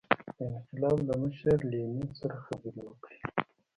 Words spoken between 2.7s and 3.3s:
وکړي.